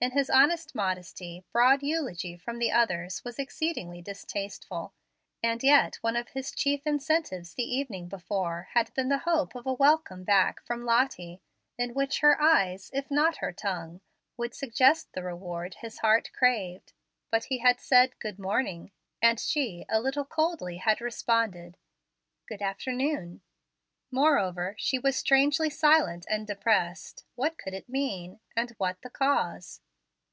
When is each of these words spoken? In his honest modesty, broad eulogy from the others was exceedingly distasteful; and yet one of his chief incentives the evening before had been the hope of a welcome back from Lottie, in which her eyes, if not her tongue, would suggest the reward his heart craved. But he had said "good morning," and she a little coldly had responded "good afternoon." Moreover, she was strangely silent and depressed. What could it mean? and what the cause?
In 0.00 0.12
his 0.12 0.30
honest 0.30 0.76
modesty, 0.76 1.42
broad 1.52 1.82
eulogy 1.82 2.36
from 2.36 2.60
the 2.60 2.70
others 2.70 3.24
was 3.24 3.36
exceedingly 3.36 4.00
distasteful; 4.00 4.94
and 5.42 5.60
yet 5.60 5.96
one 6.02 6.14
of 6.14 6.28
his 6.28 6.52
chief 6.52 6.86
incentives 6.86 7.54
the 7.54 7.64
evening 7.64 8.06
before 8.08 8.68
had 8.74 8.94
been 8.94 9.08
the 9.08 9.18
hope 9.18 9.56
of 9.56 9.66
a 9.66 9.72
welcome 9.72 10.22
back 10.22 10.62
from 10.64 10.84
Lottie, 10.84 11.40
in 11.76 11.94
which 11.94 12.20
her 12.20 12.40
eyes, 12.40 12.92
if 12.94 13.10
not 13.10 13.38
her 13.38 13.50
tongue, 13.52 14.00
would 14.36 14.54
suggest 14.54 15.14
the 15.14 15.22
reward 15.24 15.74
his 15.80 15.98
heart 15.98 16.30
craved. 16.32 16.92
But 17.32 17.46
he 17.46 17.58
had 17.58 17.80
said 17.80 18.20
"good 18.20 18.38
morning," 18.38 18.92
and 19.20 19.40
she 19.40 19.84
a 19.88 20.00
little 20.00 20.24
coldly 20.24 20.76
had 20.76 21.00
responded 21.00 21.76
"good 22.46 22.62
afternoon." 22.62 23.40
Moreover, 24.12 24.76
she 24.78 24.96
was 25.00 25.16
strangely 25.16 25.68
silent 25.70 26.24
and 26.30 26.46
depressed. 26.46 27.24
What 27.34 27.58
could 27.58 27.74
it 27.74 27.88
mean? 27.88 28.38
and 28.54 28.70
what 28.78 29.02
the 29.02 29.10
cause? 29.10 29.80